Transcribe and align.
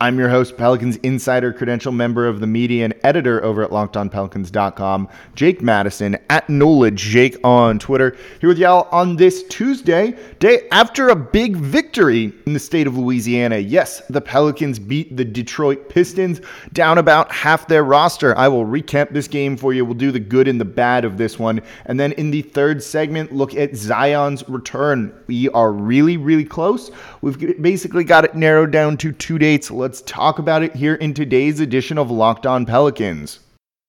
I'm 0.00 0.16
your 0.16 0.28
host, 0.28 0.56
Pelicans 0.56 0.94
Insider 0.98 1.52
Credential 1.52 1.90
member 1.90 2.28
of 2.28 2.38
the 2.38 2.46
media 2.46 2.84
and 2.84 2.94
editor 3.02 3.42
over 3.42 3.64
at 3.64 3.70
LockedOnPelicans.com, 3.70 5.08
Jake 5.34 5.60
Madison 5.60 6.16
at 6.30 6.48
NOLA 6.48 6.92
Jake 6.92 7.36
on 7.42 7.80
Twitter. 7.80 8.16
Here 8.40 8.48
with 8.48 8.58
y'all 8.58 8.86
on 8.92 9.16
this 9.16 9.42
Tuesday, 9.48 10.16
day 10.38 10.68
after 10.70 11.08
a 11.08 11.16
big 11.16 11.56
victory 11.56 12.32
in 12.46 12.52
the 12.52 12.60
state 12.60 12.86
of 12.86 12.96
Louisiana. 12.96 13.58
Yes, 13.58 14.00
the 14.08 14.20
Pelicans 14.20 14.78
beat 14.78 15.16
the 15.16 15.24
Detroit 15.24 15.88
Pistons 15.88 16.42
down 16.72 16.98
about 16.98 17.32
half 17.32 17.66
their 17.66 17.82
roster. 17.82 18.38
I 18.38 18.46
will 18.46 18.66
recap 18.66 19.10
this 19.10 19.26
game 19.26 19.56
for 19.56 19.74
you. 19.74 19.84
We'll 19.84 19.94
do 19.94 20.12
the 20.12 20.20
good 20.20 20.46
and 20.46 20.60
the 20.60 20.64
bad 20.64 21.04
of 21.04 21.18
this 21.18 21.40
one. 21.40 21.60
And 21.86 21.98
then 21.98 22.12
in 22.12 22.30
the 22.30 22.42
third 22.42 22.84
segment, 22.84 23.32
look 23.32 23.56
at 23.56 23.74
Zion's 23.74 24.48
return. 24.48 25.12
We 25.26 25.48
are 25.48 25.72
really, 25.72 26.16
really 26.16 26.44
close. 26.44 26.92
We've 27.20 27.60
basically 27.60 28.04
got 28.04 28.24
it 28.24 28.36
narrowed 28.36 28.70
down 28.70 28.96
to 28.98 29.10
two 29.10 29.40
dates. 29.40 29.72
Let's 29.72 29.87
Let's 29.88 30.02
talk 30.02 30.38
about 30.38 30.62
it 30.62 30.76
here 30.76 30.96
in 30.96 31.14
today's 31.14 31.60
edition 31.60 31.96
of 31.96 32.10
Locked 32.10 32.44
On 32.44 32.66
Pelicans. 32.66 33.40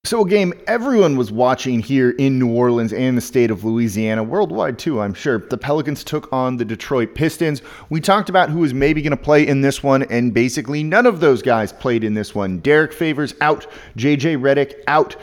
So, 0.06 0.24
a 0.24 0.30
game 0.30 0.54
everyone 0.66 1.18
was 1.18 1.30
watching 1.30 1.82
here 1.82 2.12
in 2.12 2.40
New 2.40 2.50
Orleans 2.56 2.94
and 2.94 3.18
the 3.18 3.22
state 3.22 3.52
of 3.52 3.66
Louisiana, 3.66 4.24
worldwide 4.24 4.80
too, 4.80 5.02
I'm 5.02 5.14
sure. 5.14 5.40
The 5.40 5.58
Pelicans 5.58 6.06
took 6.06 6.32
on 6.32 6.56
the 6.56 6.64
Detroit 6.64 7.16
Pistons. 7.16 7.62
We 7.90 8.00
talked 8.00 8.30
about 8.30 8.50
who 8.50 8.60
was 8.60 8.74
maybe 8.74 9.02
going 9.02 9.12
to 9.12 9.22
play 9.22 9.46
in 9.46 9.60
this 9.60 9.84
one, 9.84 10.04
and 10.04 10.34
basically 10.34 10.84
none 10.84 11.06
of 11.06 11.20
those 11.20 11.42
guys 11.42 11.74
played 11.74 12.06
in 12.06 12.14
this 12.14 12.34
one. 12.34 12.60
Derrick 12.60 12.94
Favors 12.94 13.34
out, 13.42 13.68
JJ 13.98 14.38
Redick 14.40 14.82
out, 14.88 15.18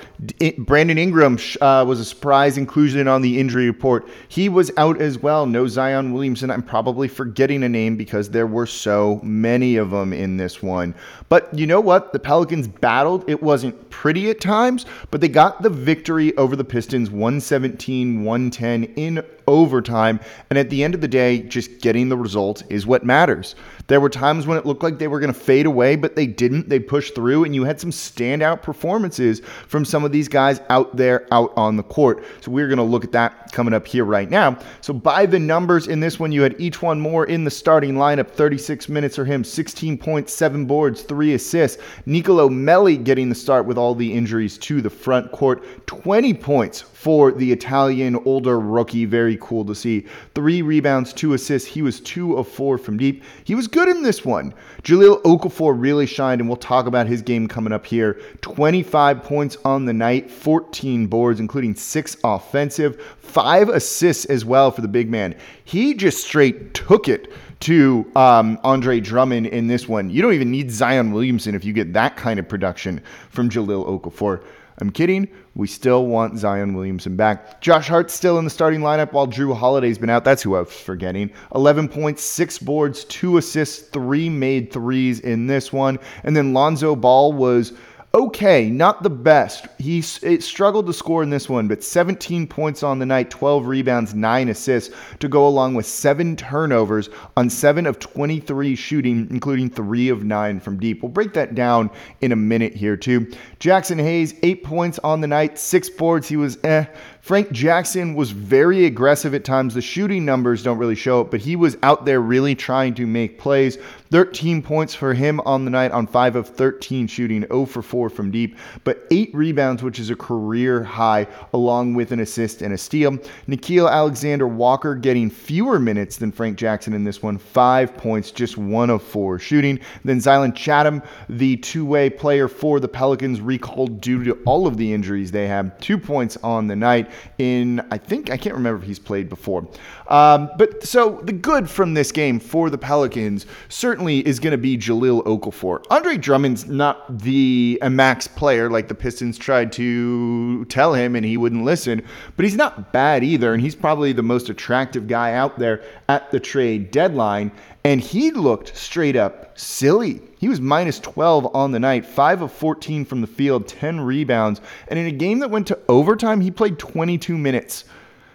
Brandon 0.58 0.98
Ingram 0.98 1.38
uh, 1.60 1.84
was 1.86 2.00
a 2.00 2.04
surprise 2.04 2.56
inclusion 2.56 3.06
on 3.06 3.22
the 3.22 3.38
injury 3.38 3.66
report. 3.66 4.08
He 4.28 4.48
was 4.48 4.70
out 4.76 5.00
as 5.00 5.18
well. 5.18 5.46
No 5.46 5.66
Zion 5.66 6.12
Williamson. 6.12 6.50
I'm 6.50 6.62
probably 6.62 7.08
forgetting 7.08 7.62
a 7.62 7.68
name 7.68 7.96
because 7.96 8.30
there 8.30 8.46
were 8.46 8.66
so 8.66 9.20
many 9.22 9.76
of 9.76 9.90
them 9.90 10.12
in 10.12 10.36
this 10.36 10.62
one. 10.62 10.94
But 11.28 11.52
you 11.52 11.66
know 11.66 11.80
what? 11.80 12.12
The 12.12 12.18
Pelicans 12.18 12.68
battled. 12.68 13.28
It 13.28 13.42
wasn't 13.42 13.90
pretty 13.90 14.30
at 14.30 14.40
times, 14.40 14.65
but 15.10 15.20
they 15.20 15.28
got 15.28 15.62
the 15.62 15.70
victory 15.70 16.36
over 16.36 16.56
the 16.56 16.64
Pistons 16.64 17.10
117 17.10 18.24
110 18.24 18.84
in 18.94 19.24
overtime. 19.46 20.20
And 20.50 20.58
at 20.58 20.70
the 20.70 20.82
end 20.82 20.94
of 20.94 21.00
the 21.00 21.08
day, 21.08 21.42
just 21.42 21.80
getting 21.80 22.08
the 22.08 22.16
result 22.16 22.62
is 22.70 22.86
what 22.86 23.04
matters. 23.04 23.54
There 23.88 24.00
were 24.00 24.08
times 24.08 24.46
when 24.46 24.58
it 24.58 24.66
looked 24.66 24.82
like 24.82 24.98
they 24.98 25.08
were 25.08 25.20
going 25.20 25.32
to 25.32 25.38
fade 25.38 25.66
away, 25.66 25.94
but 25.94 26.16
they 26.16 26.26
didn't. 26.26 26.68
They 26.68 26.80
pushed 26.80 27.14
through, 27.14 27.44
and 27.44 27.54
you 27.54 27.64
had 27.64 27.80
some 27.80 27.90
standout 27.90 28.62
performances 28.62 29.40
from 29.68 29.84
some 29.84 30.04
of 30.04 30.10
these 30.10 30.26
guys 30.26 30.60
out 30.70 30.96
there, 30.96 31.26
out 31.30 31.52
on 31.56 31.76
the 31.76 31.84
court. 31.84 32.24
So 32.40 32.50
we're 32.50 32.66
going 32.66 32.78
to 32.78 32.82
look 32.82 33.04
at 33.04 33.12
that 33.12 33.52
coming 33.52 33.74
up 33.74 33.86
here 33.86 34.04
right 34.04 34.28
now. 34.28 34.58
So 34.80 34.92
by 34.92 35.26
the 35.26 35.38
numbers 35.38 35.86
in 35.86 36.00
this 36.00 36.18
one, 36.18 36.32
you 36.32 36.42
had 36.42 36.58
E'Twaun 36.58 36.98
Moore 36.98 37.26
in 37.26 37.44
the 37.44 37.50
starting 37.50 37.94
lineup, 37.94 38.28
36 38.28 38.88
minutes 38.88 39.16
for 39.16 39.24
him, 39.24 39.44
16 39.44 39.98
points, 39.98 40.32
seven 40.32 40.66
boards, 40.66 41.02
three 41.02 41.34
assists. 41.34 41.80
Nicolo 42.06 42.48
Melli 42.48 43.02
getting 43.02 43.28
the 43.28 43.34
start 43.34 43.66
with 43.66 43.78
all 43.78 43.94
the 43.94 44.12
injuries 44.12 44.58
to 44.58 44.82
the 44.82 44.90
front 44.90 45.30
court, 45.30 45.86
20 45.86 46.34
points 46.34 46.80
for 46.80 47.30
the 47.30 47.52
Italian 47.52 48.16
older 48.24 48.58
rookie. 48.58 49.04
Very 49.04 49.35
cool 49.36 49.64
to 49.64 49.74
see. 49.74 50.06
Three 50.34 50.62
rebounds, 50.62 51.12
two 51.12 51.34
assists. 51.34 51.68
He 51.68 51.82
was 51.82 52.00
two 52.00 52.36
of 52.36 52.48
four 52.48 52.78
from 52.78 52.96
deep. 52.96 53.22
He 53.44 53.54
was 53.54 53.68
good 53.68 53.88
in 53.88 54.02
this 54.02 54.24
one. 54.24 54.54
Jahlil 54.82 55.22
Okafor 55.22 55.74
really 55.78 56.06
shined, 56.06 56.40
and 56.40 56.48
we'll 56.48 56.56
talk 56.56 56.86
about 56.86 57.06
his 57.06 57.22
game 57.22 57.48
coming 57.48 57.72
up 57.72 57.86
here. 57.86 58.20
25 58.42 59.22
points 59.22 59.56
on 59.64 59.84
the 59.84 59.92
night, 59.92 60.30
14 60.30 61.06
boards, 61.06 61.40
including 61.40 61.74
six 61.74 62.16
offensive, 62.24 63.02
five 63.18 63.68
assists 63.68 64.24
as 64.26 64.44
well 64.44 64.70
for 64.70 64.80
the 64.80 64.88
big 64.88 65.10
man. 65.10 65.34
He 65.64 65.94
just 65.94 66.24
straight 66.24 66.74
took 66.74 67.08
it 67.08 67.32
to 67.60 68.10
um, 68.14 68.58
Andre 68.64 69.00
Drummond 69.00 69.46
in 69.46 69.66
this 69.66 69.88
one. 69.88 70.10
You 70.10 70.22
don't 70.22 70.34
even 70.34 70.50
need 70.50 70.70
Zion 70.70 71.12
Williamson 71.12 71.54
if 71.54 71.64
you 71.64 71.72
get 71.72 71.92
that 71.94 72.16
kind 72.16 72.38
of 72.38 72.48
production 72.48 73.00
from 73.30 73.48
Jahlil 73.48 74.00
Okafor. 74.00 74.42
I'm 74.78 74.90
kidding. 74.90 75.28
We 75.54 75.66
still 75.66 76.06
want 76.06 76.38
Zion 76.38 76.74
Williamson 76.74 77.16
back. 77.16 77.62
Josh 77.62 77.88
Hart's 77.88 78.12
still 78.12 78.38
in 78.38 78.44
the 78.44 78.50
starting 78.50 78.80
lineup 78.80 79.12
while 79.12 79.26
Jrue 79.26 79.56
Holiday's 79.56 79.96
been 79.96 80.10
out. 80.10 80.24
That's 80.24 80.42
who 80.42 80.54
I 80.54 80.60
was 80.60 80.72
forgetting. 80.72 81.30
11 81.54 81.88
points, 81.88 82.22
six 82.22 82.58
boards, 82.58 83.04
two 83.04 83.38
assists, 83.38 83.88
three 83.88 84.28
made 84.28 84.70
threes 84.70 85.20
in 85.20 85.46
this 85.46 85.72
one. 85.72 85.98
And 86.24 86.36
then 86.36 86.52
Lonzo 86.52 86.94
Ball 86.94 87.32
was 87.32 87.72
okay, 88.16 88.70
not 88.70 89.02
the 89.02 89.10
best. 89.10 89.66
He 89.78 90.00
struggled 90.00 90.86
to 90.86 90.92
score 90.94 91.22
in 91.22 91.28
this 91.28 91.50
one, 91.50 91.68
but 91.68 91.84
17 91.84 92.46
points 92.46 92.82
on 92.82 92.98
the 92.98 93.04
night, 93.04 93.28
12 93.28 93.66
rebounds, 93.66 94.14
9 94.14 94.48
assists 94.48 94.94
to 95.20 95.28
go 95.28 95.46
along 95.46 95.74
with 95.74 95.84
7 95.84 96.34
turnovers 96.34 97.10
on 97.36 97.50
7 97.50 97.86
of 97.86 97.98
23 97.98 98.74
shooting, 98.74 99.28
including 99.30 99.68
3 99.68 100.08
of 100.08 100.24
9 100.24 100.60
from 100.60 100.80
deep. 100.80 101.02
We'll 101.02 101.12
break 101.12 101.34
that 101.34 101.54
down 101.54 101.90
in 102.22 102.32
a 102.32 102.36
minute 102.36 102.74
here, 102.74 102.96
too. 102.96 103.30
Jaxson 103.60 104.00
Hayes, 104.00 104.34
8 104.42 104.64
points 104.64 104.98
on 105.00 105.20
the 105.20 105.26
night, 105.26 105.58
6 105.58 105.90
boards. 105.90 106.26
He 106.26 106.38
was 106.38 106.56
eh. 106.64 106.86
Frank 107.26 107.50
Jackson 107.50 108.14
was 108.14 108.30
very 108.30 108.84
aggressive 108.84 109.34
at 109.34 109.44
times. 109.44 109.74
The 109.74 109.82
shooting 109.82 110.24
numbers 110.24 110.62
don't 110.62 110.78
really 110.78 110.94
show 110.94 111.22
it, 111.22 111.30
but 111.32 111.40
he 111.40 111.56
was 111.56 111.76
out 111.82 112.04
there 112.04 112.20
really 112.20 112.54
trying 112.54 112.94
to 112.94 113.04
make 113.04 113.36
plays. 113.36 113.78
13 114.12 114.62
points 114.62 114.94
for 114.94 115.12
him 115.12 115.40
on 115.40 115.64
the 115.64 115.70
night 115.72 115.90
on 115.90 116.06
5 116.06 116.36
of 116.36 116.48
13 116.48 117.08
shooting, 117.08 117.40
0 117.48 117.66
for 117.66 117.82
4 117.82 118.08
from 118.10 118.30
deep, 118.30 118.56
but 118.84 119.04
8 119.10 119.34
rebounds, 119.34 119.82
which 119.82 119.98
is 119.98 120.08
a 120.08 120.14
career 120.14 120.84
high, 120.84 121.26
along 121.52 121.94
with 121.94 122.12
an 122.12 122.20
assist 122.20 122.62
and 122.62 122.72
a 122.72 122.78
steal. 122.78 123.18
Nickeil 123.48 123.90
Alexander 123.90 124.46
Walker 124.46 124.94
getting 124.94 125.28
fewer 125.28 125.80
minutes 125.80 126.18
than 126.18 126.30
Frank 126.30 126.56
Jackson 126.56 126.92
in 126.92 127.02
this 127.02 127.24
one, 127.24 127.38
5 127.38 127.96
points, 127.96 128.30
just 128.30 128.56
1 128.56 128.88
of 128.88 129.02
4 129.02 129.40
shooting. 129.40 129.80
Then 130.04 130.20
Zylan 130.20 130.54
Cheatham, 130.54 131.02
the 131.28 131.56
two 131.56 131.84
way 131.84 132.08
player 132.08 132.46
for 132.46 132.78
the 132.78 132.86
Pelicans, 132.86 133.40
recalled 133.40 134.00
due 134.00 134.22
to 134.22 134.34
all 134.46 134.68
of 134.68 134.76
the 134.76 134.94
injuries 134.94 135.32
they 135.32 135.48
have, 135.48 135.76
2 135.80 135.98
points 135.98 136.36
on 136.44 136.68
the 136.68 136.76
night 136.76 137.10
in, 137.38 137.84
I 137.90 137.98
think, 137.98 138.30
I 138.30 138.36
can't 138.36 138.54
remember 138.54 138.82
if 138.82 138.86
he's 138.86 138.98
played 138.98 139.28
before. 139.28 139.68
Um, 140.08 140.50
but 140.56 140.86
so 140.86 141.20
the 141.22 141.32
good 141.32 141.68
from 141.68 141.94
this 141.94 142.12
game 142.12 142.38
for 142.38 142.70
the 142.70 142.78
Pelicans 142.78 143.46
certainly 143.68 144.26
is 144.26 144.38
going 144.38 144.52
to 144.52 144.58
be 144.58 144.76
Jahlil 144.76 145.24
Okafor. 145.24 145.84
Andre 145.90 146.16
Drummond's 146.16 146.66
not 146.66 147.18
the 147.18 147.78
a 147.82 147.90
max 147.90 148.26
player 148.26 148.70
like 148.70 148.88
the 148.88 148.94
Pistons 148.94 149.38
tried 149.38 149.72
to 149.72 150.64
tell 150.66 150.94
him 150.94 151.16
and 151.16 151.24
he 151.24 151.36
wouldn't 151.36 151.64
listen, 151.64 152.02
but 152.36 152.44
he's 152.44 152.56
not 152.56 152.92
bad 152.92 153.24
either. 153.24 153.52
And 153.52 153.62
he's 153.62 153.74
probably 153.74 154.12
the 154.12 154.22
most 154.22 154.48
attractive 154.48 155.08
guy 155.08 155.32
out 155.34 155.58
there 155.58 155.82
at 156.08 156.30
the 156.30 156.40
trade 156.40 156.90
deadline. 156.90 157.50
And 157.84 158.00
he 158.00 158.32
looked 158.32 158.76
straight 158.76 159.16
up 159.16 159.58
silly. 159.58 160.20
He 160.38 160.48
was 160.48 160.60
minus 160.60 161.00
12 161.00 161.54
on 161.54 161.72
the 161.72 161.80
night, 161.80 162.04
5 162.04 162.42
of 162.42 162.52
14 162.52 163.04
from 163.04 163.20
the 163.20 163.26
field, 163.26 163.66
10 163.66 164.00
rebounds. 164.00 164.60
And 164.88 164.98
in 164.98 165.06
a 165.06 165.12
game 165.12 165.38
that 165.38 165.50
went 165.50 165.66
to 165.68 165.78
overtime, 165.88 166.40
he 166.40 166.50
played 166.50 166.78
22 166.78 167.38
minutes 167.38 167.84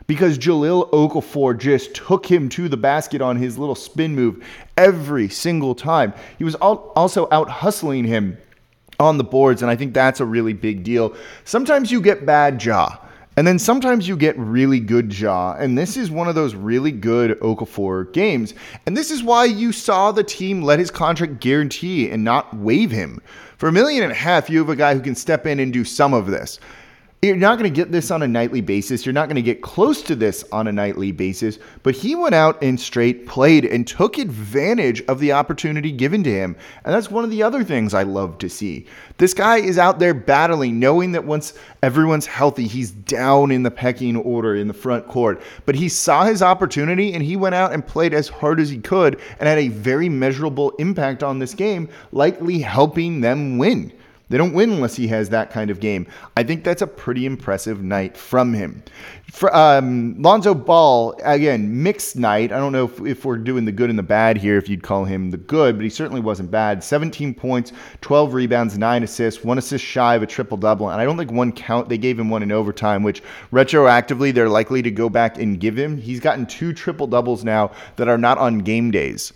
because 0.07 0.37
Jahlil 0.37 0.89
Okafor 0.91 1.57
just 1.57 1.93
took 1.93 2.25
him 2.25 2.49
to 2.49 2.67
the 2.67 2.77
basket 2.77 3.21
on 3.21 3.37
his 3.37 3.57
little 3.57 3.75
spin 3.75 4.15
move 4.15 4.43
every 4.77 5.29
single 5.29 5.75
time. 5.75 6.13
He 6.37 6.43
was 6.43 6.55
also 6.55 7.27
out 7.31 7.49
hustling 7.49 8.05
him 8.05 8.37
on 8.99 9.17
the 9.17 9.23
boards, 9.23 9.61
and 9.61 9.71
I 9.71 9.75
think 9.75 9.93
that's 9.93 10.19
a 10.19 10.25
really 10.25 10.53
big 10.53 10.83
deal. 10.83 11.15
Sometimes 11.45 11.91
you 11.91 12.01
get 12.01 12.25
bad 12.25 12.59
Jah. 12.59 12.99
And 13.37 13.47
then 13.47 13.59
sometimes 13.59 14.09
you 14.09 14.17
get 14.17 14.37
really 14.37 14.81
good 14.81 15.09
Jah, 15.09 15.55
and 15.57 15.77
this 15.77 15.95
is 15.95 16.11
one 16.11 16.27
of 16.27 16.35
those 16.35 16.53
really 16.53 16.91
good 16.91 17.39
Okafor 17.39 18.11
games. 18.11 18.53
And 18.85 18.95
this 18.95 19.09
is 19.09 19.23
why 19.23 19.45
you 19.45 19.71
saw 19.71 20.11
the 20.11 20.23
team 20.23 20.61
let 20.63 20.79
his 20.79 20.91
contract 20.91 21.39
guarantee 21.39 22.09
and 22.09 22.25
not 22.25 22.53
waive 22.53 22.91
him. 22.91 23.21
For 23.57 23.69
a 23.69 23.71
million 23.71 24.03
and 24.03 24.11
a 24.11 24.15
half, 24.15 24.49
you 24.49 24.59
have 24.59 24.69
a 24.69 24.75
guy 24.75 24.93
who 24.95 25.01
can 25.01 25.15
step 25.15 25.45
in 25.45 25.59
and 25.59 25.71
do 25.71 25.85
some 25.85 26.13
of 26.13 26.27
this. 26.27 26.59
You're 27.23 27.35
not 27.35 27.59
going 27.59 27.71
to 27.71 27.75
get 27.75 27.91
this 27.91 28.09
on 28.09 28.23
a 28.23 28.27
nightly 28.27 28.61
basis. 28.61 29.05
You're 29.05 29.13
not 29.13 29.27
going 29.27 29.35
to 29.35 29.43
get 29.43 29.61
close 29.61 30.01
to 30.01 30.15
this 30.15 30.43
on 30.51 30.65
a 30.65 30.71
nightly 30.71 31.11
basis. 31.11 31.59
But 31.83 31.93
he 31.93 32.15
went 32.15 32.33
out 32.33 32.63
and 32.63 32.79
straight 32.79 33.27
played 33.27 33.63
and 33.63 33.85
took 33.85 34.17
advantage 34.17 35.03
of 35.03 35.19
the 35.19 35.31
opportunity 35.31 35.91
given 35.91 36.23
to 36.23 36.31
him. 36.31 36.55
And 36.83 36.91
that's 36.91 37.11
one 37.11 37.23
of 37.23 37.29
the 37.29 37.43
other 37.43 37.63
things 37.63 37.93
I 37.93 38.01
love 38.01 38.39
to 38.39 38.49
see. 38.49 38.87
This 39.19 39.35
guy 39.35 39.57
is 39.57 39.77
out 39.77 39.99
there 39.99 40.15
battling, 40.15 40.79
knowing 40.79 41.11
that 41.11 41.23
once 41.23 41.53
everyone's 41.83 42.25
healthy, 42.25 42.65
he's 42.65 42.89
down 42.89 43.51
in 43.51 43.61
the 43.61 43.69
pecking 43.69 44.15
order 44.15 44.55
in 44.55 44.67
the 44.67 44.73
front 44.73 45.07
court. 45.07 45.43
But 45.67 45.75
he 45.75 45.89
saw 45.89 46.23
his 46.23 46.41
opportunity 46.41 47.13
and 47.13 47.21
he 47.21 47.35
went 47.35 47.53
out 47.53 47.71
and 47.71 47.85
played 47.85 48.15
as 48.15 48.29
hard 48.29 48.59
as 48.59 48.71
he 48.71 48.79
could 48.79 49.21
and 49.39 49.47
had 49.47 49.59
a 49.59 49.67
very 49.67 50.09
measurable 50.09 50.71
impact 50.79 51.21
on 51.21 51.37
this 51.37 51.53
game, 51.53 51.87
likely 52.11 52.57
helping 52.57 53.21
them 53.21 53.59
win. 53.59 53.93
They 54.31 54.37
don't 54.37 54.53
win 54.53 54.71
unless 54.71 54.95
he 54.95 55.07
has 55.09 55.29
that 55.29 55.51
kind 55.51 55.69
of 55.69 55.81
game. 55.81 56.07
I 56.37 56.43
think 56.43 56.63
that's 56.63 56.81
a 56.81 56.87
pretty 56.87 57.25
impressive 57.25 57.83
night 57.83 58.15
from 58.15 58.53
him. 58.53 58.81
For, 59.29 59.53
um, 59.53 60.21
Lonzo 60.21 60.53
Ball, 60.53 61.19
again, 61.23 61.83
mixed 61.83 62.15
night. 62.15 62.53
I 62.53 62.57
don't 62.57 62.71
know 62.71 62.85
if, 62.85 63.01
if 63.01 63.25
we're 63.25 63.37
doing 63.37 63.65
the 63.65 63.73
good 63.73 63.89
and 63.89 63.99
the 63.99 64.03
bad 64.03 64.37
here, 64.37 64.57
if 64.57 64.69
you'd 64.69 64.83
call 64.83 65.03
him 65.03 65.31
the 65.31 65.37
good, 65.37 65.75
but 65.75 65.83
he 65.83 65.89
certainly 65.89 66.21
wasn't 66.21 66.49
bad. 66.49 66.81
17 66.81 67.33
points, 67.33 67.73
12 67.99 68.33
rebounds, 68.33 68.77
9 68.77 69.03
assists, 69.03 69.43
one 69.43 69.57
assist 69.57 69.83
shy 69.83 70.15
of 70.15 70.23
a 70.23 70.27
triple 70.27 70.57
double. 70.57 70.89
And 70.89 71.01
I 71.01 71.03
don't 71.03 71.17
think 71.17 71.31
one 71.31 71.51
count, 71.51 71.89
they 71.89 71.97
gave 71.97 72.17
him 72.17 72.29
one 72.29 72.41
in 72.41 72.53
overtime, 72.53 73.03
which 73.03 73.21
retroactively 73.51 74.33
they're 74.33 74.47
likely 74.47 74.81
to 74.81 74.91
go 74.91 75.09
back 75.09 75.37
and 75.39 75.59
give 75.59 75.77
him. 75.77 75.97
He's 75.97 76.21
gotten 76.21 76.45
two 76.45 76.71
triple 76.71 77.07
doubles 77.07 77.43
now 77.43 77.71
that 77.97 78.07
are 78.07 78.17
not 78.17 78.37
on 78.37 78.59
game 78.59 78.91
days. 78.91 79.33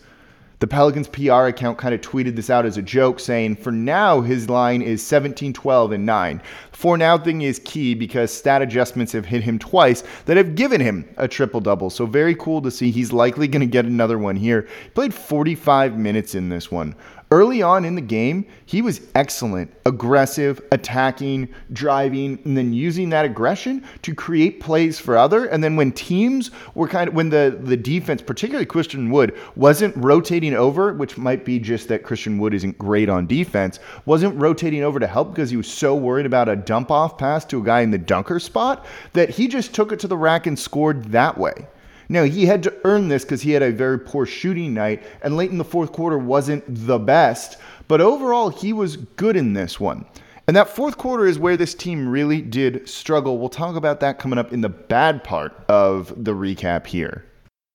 The 0.65 0.69
Pelicans 0.69 1.07
PR 1.07 1.45
account 1.45 1.77
kind 1.77 1.94
of 1.94 2.01
tweeted 2.01 2.35
this 2.35 2.50
out 2.50 2.65
as 2.65 2.75
a 2.75 2.81
joke, 2.81 3.19
saying 3.19 3.57
for 3.57 3.71
now 3.71 4.21
his 4.21 4.50
line 4.50 4.81
is 4.81 5.06
17, 5.06 5.53
12, 5.53 5.91
and 5.91 6.07
9. 6.07 6.41
For 6.71 6.97
now 6.97 7.19
thing 7.19 7.44
is 7.44 7.62
key 7.63 7.94
because 7.94 8.33
stat 8.33 8.63
adjustments 8.63 9.12
have 9.12 9.27
hit 9.27 9.44
him 9.44 9.59
twice 9.59 10.03
that 10.25 10.38
have 10.38 10.56
given 10.56 10.81
him 10.81 11.07
a 11.17 11.27
triple 11.27 11.62
double. 11.62 11.91
So 11.91 12.07
very 12.07 12.33
cool 12.33 12.63
to 12.63 12.71
see. 12.71 12.89
He's 12.89 13.13
likely 13.13 13.47
going 13.47 13.59
to 13.59 13.67
get 13.67 13.85
another 13.85 14.17
one 14.17 14.35
here. 14.35 14.67
He 14.85 14.89
played 14.89 15.13
45 15.13 16.00
minutes 16.00 16.33
in 16.33 16.50
this 16.50 16.71
one. 16.71 16.95
Early 17.35 17.61
on 17.61 17.83
in 17.83 17.95
the 17.95 18.01
game, 18.01 18.45
he 18.65 18.81
was 18.81 19.01
excellent, 19.13 19.69
aggressive, 19.85 20.61
attacking, 20.71 21.49
driving, 21.73 22.39
and 22.45 22.55
then 22.55 22.71
using 22.71 23.09
that 23.09 23.25
aggression 23.25 23.83
to 24.03 24.15
create 24.15 24.61
plays 24.61 24.99
for 24.99 25.17
other. 25.17 25.43
And 25.47 25.61
then 25.61 25.75
when 25.75 25.91
teams 25.91 26.51
were 26.75 26.87
kind 26.87 27.09
of 27.09 27.13
when 27.13 27.31
the 27.31 27.59
the 27.61 27.75
defense, 27.75 28.21
particularly 28.21 28.65
Christian 28.65 29.11
Wood, 29.11 29.37
wasn't 29.57 29.97
rotating 29.97 30.53
over, 30.53 30.93
which 30.93 31.17
might 31.17 31.43
be 31.43 31.59
just 31.59 31.89
that 31.89 32.03
Christian 32.03 32.37
Wood 32.37 32.53
isn't 32.53 32.77
great 32.77 33.09
on 33.09 33.27
defense, 33.27 33.79
wasn't 34.05 34.39
rotating 34.39 34.83
over 34.83 34.97
to 34.97 35.07
help 35.07 35.31
because 35.31 35.49
he 35.49 35.57
was 35.57 35.67
so 35.67 35.93
worried 35.93 36.25
about 36.25 36.47
a 36.47 36.55
dump 36.55 36.89
off 36.89 37.17
pass 37.17 37.43
to 37.47 37.59
a 37.59 37.65
guy 37.65 37.81
in 37.81 37.91
the 37.91 37.97
dunker 37.97 38.39
spot 38.39 38.85
that 39.11 39.29
he 39.29 39.49
just 39.49 39.75
took 39.75 39.91
it 39.91 39.99
to 39.99 40.07
the 40.07 40.15
rack 40.15 40.47
and 40.47 40.57
scored 40.57 41.03
that 41.11 41.37
way. 41.37 41.67
Now, 42.10 42.24
he 42.24 42.46
had 42.46 42.63
to 42.63 42.75
earn 42.84 43.07
this 43.07 43.24
because 43.24 43.42
he 43.42 43.52
had 43.52 43.63
a 43.63 43.72
very 43.72 44.00
poor 44.00 44.25
shooting 44.25 44.74
night, 44.74 45.04
and 45.22 45.36
late 45.36 45.52
in 45.52 45.57
the 45.57 45.63
fourth 45.63 45.92
quarter 45.92 46.18
wasn't 46.18 46.63
the 46.68 47.00
best, 47.00 47.57
but 47.88 48.02
overall, 48.02 48.50
he 48.50 48.74
was 48.74 48.98
good 48.98 49.36
in 49.36 49.54
this 49.54 49.80
one. 49.80 50.06
And 50.48 50.56
that 50.56 50.69
fourth 50.69 50.98
quarter 50.98 51.25
is 51.25 51.40
where 51.40 51.57
this 51.57 51.74
team 51.74 52.07
really 52.07 52.42
did 52.42 52.88
struggle. 52.88 53.40
We'll 53.40 53.50
talk 53.50 53.75
about 53.75 54.00
that 54.02 54.19
coming 54.19 54.38
up 54.38 54.54
in 54.54 54.62
the 54.62 54.69
bad 54.69 55.24
part 55.24 55.54
of 55.68 56.24
the 56.24 56.34
recap 56.34 56.86
here. 56.86 57.25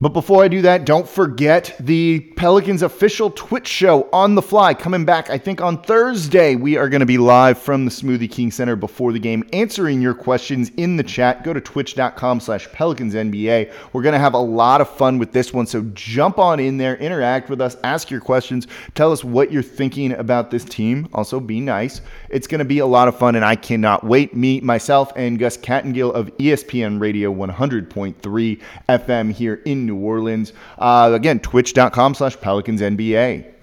But 0.02 0.14
before 0.14 0.42
I 0.42 0.48
do 0.48 0.62
that, 0.62 0.86
don't 0.86 1.06
forget 1.06 1.76
the 1.78 2.20
Pelicans 2.34 2.80
official 2.80 3.30
Twitch 3.32 3.68
show 3.68 4.08
on 4.14 4.34
the 4.34 4.40
fly 4.40 4.72
coming 4.72 5.04
back. 5.04 5.28
I 5.28 5.36
think 5.36 5.60
on 5.60 5.82
Thursday, 5.82 6.56
we 6.56 6.78
are 6.78 6.88
going 6.88 7.00
to 7.00 7.06
be 7.06 7.18
live 7.18 7.58
from 7.58 7.84
the 7.84 7.90
Smoothie 7.90 8.30
King 8.30 8.50
Center 8.50 8.76
before 8.76 9.12
the 9.12 9.18
game, 9.18 9.46
answering 9.52 10.00
your 10.00 10.14
questions 10.14 10.70
in 10.78 10.96
the 10.96 11.02
chat. 11.02 11.44
Go 11.44 11.52
to 11.52 11.60
twitch.com 11.60 12.40
slash 12.40 12.66
Pelicans 12.72 13.12
NBA. 13.12 13.70
We're 13.92 14.00
going 14.00 14.14
to 14.14 14.18
have 14.18 14.32
a 14.32 14.38
lot 14.38 14.80
of 14.80 14.88
fun 14.88 15.18
with 15.18 15.32
this 15.32 15.52
one. 15.52 15.66
So 15.66 15.82
jump 15.92 16.38
on 16.38 16.60
in 16.60 16.78
there, 16.78 16.96
interact 16.96 17.50
with 17.50 17.60
us, 17.60 17.76
ask 17.84 18.10
your 18.10 18.22
questions, 18.22 18.68
tell 18.94 19.12
us 19.12 19.22
what 19.22 19.52
you're 19.52 19.62
thinking 19.62 20.12
about 20.12 20.50
this 20.50 20.64
team. 20.64 21.10
Also, 21.12 21.40
be 21.40 21.60
nice. 21.60 22.00
It's 22.30 22.46
going 22.46 22.60
to 22.60 22.64
be 22.64 22.78
a 22.78 22.86
lot 22.86 23.08
of 23.08 23.18
fun, 23.18 23.34
and 23.34 23.44
I 23.44 23.56
cannot 23.56 24.04
wait. 24.04 24.34
Me, 24.36 24.60
myself, 24.60 25.12
and 25.16 25.38
Gus 25.38 25.56
Kattengell 25.56 26.12
of 26.12 26.34
ESPN 26.38 27.00
Radio 27.00 27.34
100.3 27.34 28.60
FM 28.88 29.32
here 29.32 29.54
in 29.64 29.84
New 29.84 29.96
Orleans. 29.96 30.52
Uh, 30.78 31.10
again, 31.12 31.40
twitch.com 31.40 32.14
slash 32.14 32.40
Pelicans 32.40 32.80
NBA. 32.80 33.59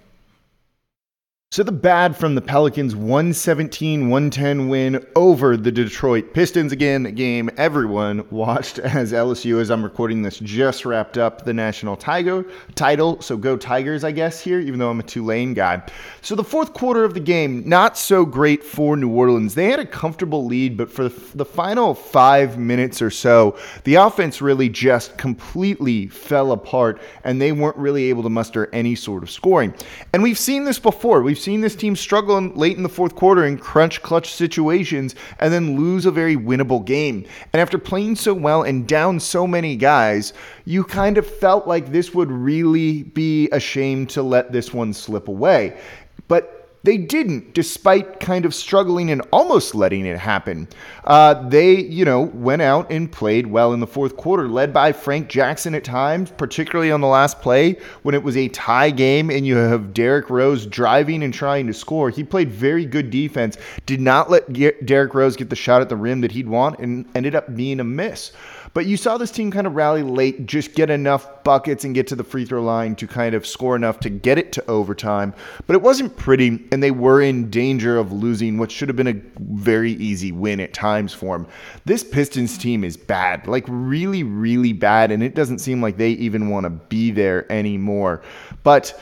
So 1.57 1.63
the 1.63 1.71
bad 1.71 2.15
from 2.15 2.36
the 2.36 2.42
Pelicans 2.42 2.95
117 2.95 4.09
110 4.09 4.69
win 4.69 5.04
over 5.15 5.57
the 5.57 5.71
Detroit 5.71 6.31
Pistons 6.31 6.71
again, 6.71 7.07
a 7.07 7.12
game 7.12 7.50
everyone 7.57 8.27
watched 8.30 8.77
as 8.77 9.12
LSU 9.12 9.59
as 9.59 9.71
I'm 9.71 9.81
recording 9.81 10.21
this 10.21 10.38
just 10.38 10.86
wrapped 10.86 11.18
up 11.18 11.45
the 11.45 11.56
national 11.56 11.95
tiger 11.98 12.45
title. 12.75 13.19
So 13.24 13.38
go 13.38 13.57
Tigers, 13.57 14.04
I 14.04 14.12
guess 14.12 14.39
here, 14.39 14.59
even 14.59 14.77
though 14.77 14.92
I'm 14.92 15.00
a 15.00 15.04
Tulane 15.04 15.56
guy. 15.56 15.81
So 16.21 16.36
the 16.36 16.44
fourth 16.44 16.74
quarter 16.74 17.04
of 17.04 17.15
the 17.15 17.19
game, 17.19 17.68
not 17.68 17.98
so 17.98 18.24
great 18.24 18.63
for 18.63 18.95
New 18.95 19.09
Orleans. 19.09 19.56
They 19.56 19.71
had 19.71 19.80
a 19.80 19.86
comfortable 19.88 20.45
lead, 20.45 20.77
but 20.77 20.92
for 20.92 21.09
the 21.09 21.44
final 21.44 21.95
5 21.95 22.59
minutes 22.59 23.01
or 23.01 23.09
so, 23.09 23.57
the 23.83 23.95
offense 23.95 24.44
really 24.44 24.69
just 24.69 25.18
completely 25.18 26.06
fell 26.06 26.51
apart 26.51 27.01
and 27.24 27.42
they 27.42 27.51
weren't 27.51 27.77
really 27.77 28.09
able 28.12 28.21
to 28.21 28.30
muster 28.30 28.69
any 28.74 28.94
sort 28.94 29.24
of 29.24 29.31
scoring. 29.31 29.74
And 30.13 30.21
we've 30.21 30.38
seen 30.38 30.63
this 30.63 30.77
before. 30.77 31.24
We've 31.24 31.46
seen 31.47 31.61
this 31.61 31.77
team 31.77 31.95
struggle 31.95 32.41
late 32.41 32.75
in 32.75 32.83
the 32.83 32.89
fourth 32.89 33.15
quarter 33.15 33.45
in 33.45 33.57
crunch 33.57 34.01
clutch 34.01 34.33
situations 34.33 35.15
and 35.39 35.53
then 35.53 35.77
lose 35.77 36.05
a 36.05 36.11
very 36.11 36.35
winnable 36.35 36.83
game. 36.83 37.25
And 37.53 37.61
after 37.61 37.77
playing 37.77 38.17
so 38.17 38.33
well 38.33 38.63
and 38.63 38.85
down 38.85 39.21
so 39.21 39.47
many 39.47 39.77
guys, 39.77 40.33
you 40.65 40.83
kind 40.83 41.17
of 41.17 41.25
felt 41.25 41.65
like 41.65 41.94
this 41.94 42.13
would 42.13 42.29
really 42.29 43.03
be 43.03 43.47
a 43.53 43.61
shame 43.61 44.07
to 44.07 44.21
let 44.21 44.51
this 44.51 44.73
one 44.73 44.91
slip 44.91 45.29
away. 45.29 45.79
But 46.27 46.56
they 46.88 46.98
didn't, 46.98 47.54
despite 47.54 48.22
kind 48.22 48.45
of 48.45 48.56
struggling 48.56 49.12
and 49.12 49.22
almost 49.34 49.75
letting 49.75 50.06
it 50.06 50.18
happen. 50.18 50.69
Uh, 51.04 51.34
they, 51.50 51.75
you 51.81 52.06
know, 52.06 52.22
went 52.22 52.62
out 52.62 52.89
and 52.89 53.12
played 53.12 53.45
well 53.45 53.74
in 53.74 53.81
the 53.81 53.86
fourth 53.86 54.16
quarter, 54.16 54.48
led 54.48 54.72
by 54.72 54.94
Frank 54.94 55.28
Jackson 55.28 55.75
at 55.75 55.84
times, 55.84 56.31
particularly 56.31 56.89
on 56.89 57.01
the 57.01 57.07
last 57.07 57.42
play 57.42 57.74
when 58.04 58.16
it 58.16 58.24
was 58.24 58.38
a 58.38 58.48
tie 58.48 58.89
game 58.89 59.30
and 59.30 59.45
you 59.45 59.57
have 59.57 59.94
Derrick 59.94 60.30
Rose 60.30 60.66
driving 60.66 61.24
and 61.24 61.34
trying 61.34 61.68
to 61.68 61.74
score. 61.74 62.10
He 62.10 62.24
played 62.24 62.51
very 62.51 62.86
good 62.86 63.10
defense, 63.10 63.57
did 63.86 64.00
not 64.00 64.30
let 64.30 64.54
Derrick 64.86 65.13
Rose 65.13 65.36
get 65.36 65.50
the 65.50 65.57
shot 65.57 65.81
at 65.81 65.90
the 65.90 65.98
rim 65.98 66.22
that 66.22 66.31
he'd 66.31 66.48
want, 66.48 66.80
and 66.80 67.06
ended 67.16 67.36
up 67.36 67.54
being 67.54 67.81
a 67.81 67.83
miss. 67.83 68.31
But 68.74 68.86
you 68.86 68.98
saw 68.98 69.18
this 69.18 69.31
team 69.31 69.52
kind 69.52 69.68
of 69.68 69.75
rally 69.75 70.04
late, 70.04 70.46
just 70.46 70.74
get 70.74 70.90
enough 70.90 71.44
buckets 71.44 71.84
and 71.84 71.96
get 71.96 72.08
to 72.08 72.16
the 72.16 72.24
free 72.24 72.46
throw 72.46 72.62
line 72.62 72.96
to 72.98 73.08
kind 73.08 73.34
of 73.34 73.48
score 73.48 73.75
enough 73.75 74.00
to 74.02 74.10
get 74.10 74.38
it 74.38 74.52
to 74.54 74.66
overtime. 74.69 75.34
But 75.66 75.75
it 75.75 75.81
wasn't 75.81 76.16
pretty, 76.18 76.66
and 76.72 76.84
they 76.84 76.92
were 76.92 77.22
in 77.22 77.50
danger 77.50 77.98
of 77.98 78.12
losing 78.12 78.58
what 78.58 78.72
should 78.72 78.90
have 78.90 78.96
been 78.96 79.08
a 79.08 79.22
very 79.40 79.94
easy 79.94 80.31
win 80.31 80.59
at 80.59 80.74
times 80.74 81.14
for 81.14 81.38
them. 81.38 81.47
This 81.86 82.04
Pistons 82.04 82.57
team 82.57 82.83
is 82.83 82.97
bad, 82.97 83.47
like 83.47 83.66
really, 83.68 84.24
really 84.24 84.74
bad, 84.74 85.12
and 85.12 85.24
it 85.24 85.36
doesn't 85.36 85.59
seem 85.59 85.81
like 85.81 85.97
they 85.97 86.12
even 86.12 86.50
want 86.50 86.66
to 86.66 86.69
be 86.69 87.12
there 87.12 87.52
anymore. 87.52 88.21
But 88.64 89.00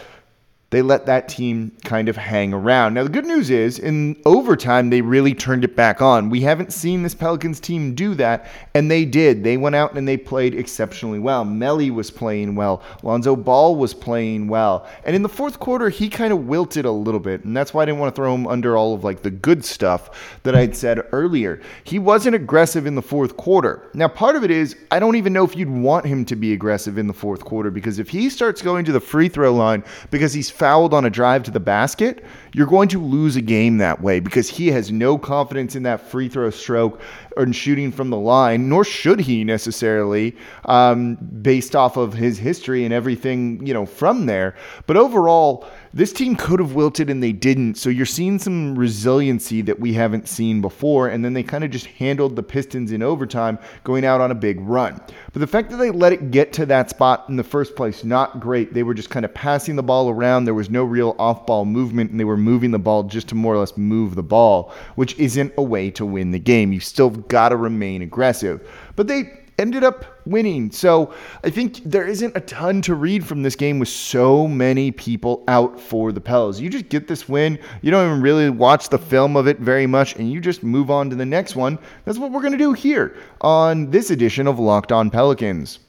they 0.76 0.82
let 0.82 1.06
that 1.06 1.30
team 1.30 1.72
kind 1.86 2.10
of 2.10 2.18
hang 2.18 2.54
around. 2.54 2.96
Now, 2.96 3.04
the 3.04 3.10
good 3.10 3.26
news 3.26 3.50
is 3.50 3.80
in 3.80 4.22
overtime, 4.26 4.90
they 4.90 5.00
really 5.00 5.34
turned 5.34 5.64
it 5.64 5.74
back 5.74 6.02
on. 6.02 6.30
We 6.30 6.42
haven't 6.42 6.74
seen 6.74 7.02
this 7.02 7.16
Pelicans 7.16 7.62
team 7.62 7.96
do 7.96 8.14
that, 8.16 8.48
and 8.74 8.92
they 8.92 9.06
did. 9.06 9.42
They 9.42 9.56
went 9.56 9.78
out 9.78 9.94
and 9.94 10.06
they 10.06 10.18
played 10.18 10.54
exceptionally 10.54 11.20
well. 11.20 11.46
Melli 11.46 11.92
was 11.92 12.12
playing 12.12 12.56
well. 12.56 12.84
Lonzo 13.04 13.38
Ball 13.38 13.78
was 13.78 13.94
playing 13.94 14.50
well. 14.50 14.86
And 15.06 15.16
in 15.16 15.22
the 15.22 15.30
fourth 15.30 15.62
quarter, 15.62 15.88
he 15.88 16.10
kind 16.10 16.34
of 16.34 16.46
wilted 16.46 16.84
a 16.84 16.92
little 16.92 17.22
bit, 17.22 17.46
and 17.46 17.56
that's 17.56 17.74
why 17.74 17.84
I 17.84 17.86
didn't 17.86 18.02
want 18.02 18.14
to 18.14 18.20
throw 18.20 18.36
him 18.36 18.46
under 18.46 18.76
all 18.76 18.94
of 18.94 19.06
like 19.06 19.22
the 19.22 19.32
good 19.32 19.64
stuff 19.64 20.38
that 20.44 20.58
I'd 20.58 20.76
said 20.76 21.08
earlier. 21.14 21.62
He 21.86 22.00
wasn't 22.00 22.36
aggressive 22.36 22.86
in 22.86 22.96
the 22.96 23.02
fourth 23.02 23.38
quarter. 23.38 23.90
Now, 23.94 24.10
part 24.10 24.36
of 24.36 24.44
it 24.44 24.52
is 24.52 24.76
I 24.92 25.00
don't 25.00 25.16
even 25.16 25.32
know 25.32 25.46
if 25.46 25.56
you'd 25.56 25.70
want 25.70 26.06
him 26.06 26.26
to 26.26 26.36
be 26.36 26.52
aggressive 26.52 26.98
in 26.98 27.08
the 27.08 27.14
fourth 27.14 27.46
quarter 27.46 27.72
because 27.72 27.98
if 27.98 28.10
he 28.10 28.30
starts 28.30 28.62
going 28.62 28.84
to 28.84 28.92
the 28.92 29.00
free 29.00 29.30
throw 29.30 29.54
line 29.54 29.86
because 30.12 30.34
he's 30.34 30.50
fouled 30.66 30.96
on 30.96 31.06
a 31.06 31.12
drive 31.12 31.44
to 31.44 31.52
the 31.52 31.60
basket, 31.60 32.26
you're 32.54 32.66
going 32.66 32.88
to 32.88 33.00
lose 33.00 33.36
a 33.36 33.42
game 33.42 33.78
that 33.78 34.02
way 34.02 34.20
because 34.20 34.50
he 34.50 34.66
has 34.70 34.92
no 34.92 35.16
confidence 35.16 35.76
in 35.76 35.84
that 35.84 36.02
free 36.02 36.28
throw 36.28 36.50
stroke 36.50 37.00
or 37.38 37.54
shooting 37.54 37.92
from 37.92 38.10
the 38.10 38.18
line, 38.18 38.68
nor 38.68 38.84
should 38.84 39.20
he 39.20 39.44
necessarily, 39.44 40.36
um, 40.64 41.18
based 41.44 41.76
off 41.76 41.98
of 41.98 42.16
his 42.16 42.40
history 42.40 42.84
and 42.84 42.92
everything, 42.92 43.64
you 43.64 43.76
know, 43.76 43.86
from 43.86 44.26
there. 44.26 44.56
But 44.88 44.98
overall, 44.98 45.68
this 45.96 46.12
team 46.12 46.36
could 46.36 46.60
have 46.60 46.76
wilted 46.76 47.10
and 47.10 47.24
they 47.24 47.32
didn't. 47.32 47.76
So 47.76 47.90
you're 47.90 48.06
seeing 48.06 48.38
some 48.38 48.78
resiliency 48.78 49.62
that 49.62 49.80
we 49.80 49.94
haven't 49.94 50.28
seen 50.28 50.60
before. 50.60 51.08
And 51.08 51.24
then 51.24 51.32
they 51.32 51.42
kind 51.42 51.64
of 51.64 51.72
just 51.72 51.86
handled 51.86 52.36
the 52.36 52.44
Pistons 52.44 52.92
in 52.92 53.02
overtime, 53.02 53.58
going 53.86 54.04
out 54.04 54.20
on 54.20 54.30
a 54.30 54.36
big 54.36 54.60
run. 54.60 55.00
But 55.32 55.40
the 55.40 55.48
fact 55.48 55.70
that 55.72 55.78
they 55.78 55.92
let 55.92 56.12
it 56.12 56.32
get 56.32 56.52
to 56.54 56.66
that 56.66 56.90
spot 56.90 57.26
in 57.30 57.38
the 57.38 57.46
first 57.46 57.78
place, 57.78 58.04
not 58.04 58.42
great. 58.42 58.74
They 58.74 58.84
were 58.84 58.94
just 58.94 59.10
kind 59.10 59.24
of 59.24 59.34
passing 59.34 59.78
the 59.78 59.84
ball 59.84 60.10
around. 60.10 60.44
There 60.44 60.54
was 60.54 60.70
no 60.70 60.84
real 60.84 61.16
off 61.18 61.46
ball 61.46 61.64
movement, 61.64 62.12
and 62.12 62.20
they 62.20 62.26
were 62.26 62.36
moving 62.36 62.72
the 62.72 62.80
ball 62.80 63.04
just 63.04 63.30
to 63.30 63.36
more 63.36 63.54
or 63.54 63.60
less 63.60 63.78
move 63.78 64.16
the 64.16 64.24
ball, 64.24 64.74
which 64.96 65.18
isn't 65.18 65.54
a 65.58 65.64
way 65.64 65.90
to 65.92 66.06
win 66.06 66.32
the 66.32 66.40
game. 66.40 66.74
You've 66.74 66.84
still 66.84 67.10
got 67.10 67.50
to 67.50 67.56
remain 67.56 68.02
aggressive. 68.02 68.70
But 68.98 69.08
they 69.08 69.45
ended 69.58 69.84
up 69.84 70.06
winning. 70.26 70.72
So 70.72 71.14
I 71.44 71.50
think 71.50 71.78
there 71.84 72.06
isn't 72.06 72.36
a 72.36 72.42
ton 72.42 72.82
to 72.84 72.96
read 72.96 73.26
from 73.26 73.44
this 73.44 73.56
game 73.56 73.80
with 73.80 73.90
so 73.90 74.48
many 74.48 74.92
people 74.92 75.44
out 75.48 75.80
for 75.80 76.12
the 76.12 76.22
Pels. 76.22 76.60
You 76.60 76.70
just 76.70 76.90
get 76.90 77.08
this 77.08 77.30
win. 77.30 77.60
You 77.82 77.92
don't 77.92 78.06
even 78.06 78.22
really 78.22 78.50
watch 78.50 78.90
the 78.90 78.98
film 78.98 79.36
of 79.38 79.48
it 79.48 79.60
very 79.60 79.88
much, 79.88 80.16
and 80.16 80.32
you 80.32 80.42
just 80.42 80.64
move 80.64 80.90
on 80.92 81.10
to 81.10 81.16
the 81.16 81.26
next 81.26 81.56
one. 81.56 81.80
That's 82.04 82.18
what 82.18 82.32
we're 82.32 82.42
going 82.42 82.54
to 82.54 82.58
do 82.58 82.74
here 82.74 83.16
on 83.42 83.90
this 83.92 84.10
edition 84.10 84.48
of 84.48 84.60
Locked 84.60 84.92
On 84.92 85.10
Pelicans. 85.10 85.80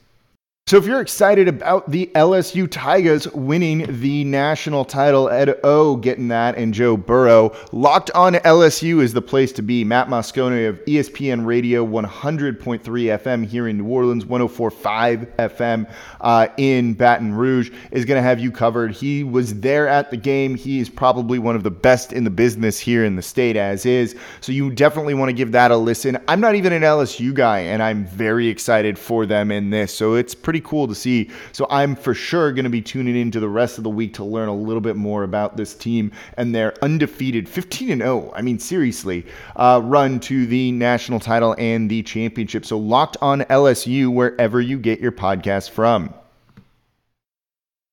So, 0.67 0.75
if 0.75 0.85
you're 0.85 0.99
excited 0.99 1.47
about 1.47 1.89
the 1.89 2.11
LSU 2.13 2.69
Tigers 2.69 3.25
winning 3.29 3.85
the 4.01 4.25
national 4.25 4.83
title, 4.83 5.29
Ed 5.29 5.57
O 5.63 5.95
getting 5.95 6.27
that, 6.27 6.57
and 6.57 6.73
Joe 6.73 6.97
Burrow, 6.97 7.55
locked 7.71 8.11
on 8.11 8.33
LSU 8.33 9.01
is 9.01 9.13
the 9.13 9.21
place 9.21 9.53
to 9.53 9.61
be. 9.61 9.85
Matt 9.85 10.09
Moscone 10.09 10.67
of 10.67 10.83
ESPN 10.83 11.45
Radio 11.45 11.87
100.3 11.87 12.81
FM 12.81 13.45
here 13.45 13.69
in 13.69 13.77
New 13.77 13.87
Orleans, 13.87 14.25
104.5 14.25 15.33
FM 15.37 15.89
uh, 16.19 16.49
in 16.57 16.95
Baton 16.95 17.33
Rouge 17.33 17.71
is 17.91 18.03
going 18.03 18.21
to 18.21 18.21
have 18.21 18.41
you 18.41 18.51
covered. 18.51 18.91
He 18.91 19.23
was 19.23 19.61
there 19.61 19.87
at 19.87 20.11
the 20.11 20.17
game. 20.17 20.53
He 20.53 20.81
is 20.81 20.89
probably 20.89 21.39
one 21.39 21.55
of 21.55 21.63
the 21.63 21.71
best 21.71 22.11
in 22.11 22.25
the 22.25 22.29
business 22.29 22.77
here 22.77 23.05
in 23.05 23.15
the 23.15 23.21
state, 23.21 23.55
as 23.55 23.85
is. 23.85 24.17
So, 24.41 24.51
you 24.51 24.69
definitely 24.71 25.13
want 25.13 25.29
to 25.29 25.33
give 25.33 25.53
that 25.53 25.71
a 25.71 25.77
listen. 25.77 26.17
I'm 26.27 26.41
not 26.41 26.55
even 26.55 26.73
an 26.73 26.81
LSU 26.81 27.33
guy, 27.33 27.59
and 27.59 27.81
I'm 27.81 28.05
very 28.05 28.49
excited 28.49 28.99
for 28.99 29.25
them 29.25 29.49
in 29.49 29.69
this. 29.69 29.93
So, 29.93 30.15
it's 30.15 30.35
pretty 30.35 30.56
pretty 30.57 30.69
cool 30.69 30.87
to 30.87 30.95
see. 30.95 31.29
So 31.51 31.67
I'm 31.69 31.95
for 31.95 32.13
sure 32.13 32.51
going 32.51 32.63
to 32.63 32.69
be 32.69 32.81
tuning 32.81 33.15
into 33.15 33.39
the 33.39 33.49
rest 33.49 33.77
of 33.77 33.83
the 33.83 33.89
week 33.89 34.13
to 34.15 34.23
learn 34.23 34.49
a 34.49 34.55
little 34.55 34.81
bit 34.81 34.95
more 34.95 35.23
about 35.23 35.55
this 35.55 35.75
team 35.75 36.11
and 36.37 36.53
their 36.53 36.73
undefeated 36.83 37.47
15 37.47 37.91
and 37.91 38.01
0. 38.01 38.31
I 38.35 38.41
mean, 38.41 38.57
seriously, 38.57 39.25
uh, 39.55 39.81
run 39.83 40.19
to 40.21 40.47
the 40.47 40.71
national 40.71 41.19
title 41.19 41.55
and 41.59 41.89
the 41.89 42.01
championship. 42.03 42.65
So 42.65 42.77
locked 42.77 43.17
on 43.21 43.41
LSU 43.41 44.11
wherever 44.11 44.59
you 44.59 44.79
get 44.79 44.99
your 44.99 45.11
podcast 45.11 45.69
from. 45.69 46.13